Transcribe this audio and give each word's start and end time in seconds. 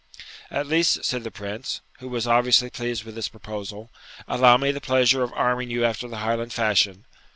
'At 0.49 0.65
least,' 0.65 1.05
said 1.05 1.23
the 1.23 1.29
Prince, 1.29 1.81
who 1.99 2.09
was 2.09 2.25
obviously 2.25 2.71
pleased 2.71 3.03
with 3.03 3.13
this 3.13 3.27
proposal, 3.29 3.91
'allow 4.27 4.57
me 4.57 4.71
the 4.71 4.81
pleasure 4.81 5.21
of 5.21 5.31
arming 5.33 5.69
you 5.69 5.85
after 5.85 6.07
the 6.07 6.17
Highland 6.17 6.53
fashion.' 6.53 7.05